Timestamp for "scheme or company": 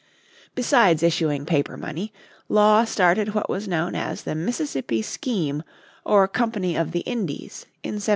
5.03-6.75